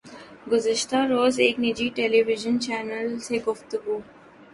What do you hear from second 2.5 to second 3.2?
channel